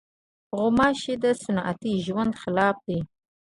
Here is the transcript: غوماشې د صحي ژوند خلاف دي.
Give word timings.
غوماشې 0.57 1.13
د 1.23 1.25
صحي 1.41 1.93
ژوند 2.05 2.33
خلاف 2.41 2.75
دي. 2.87 2.99